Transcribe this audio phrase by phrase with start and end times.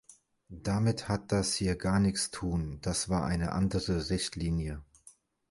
[0.63, 4.81] Damit hat das hier gar nichts tun, das war eine andere Richtlinie.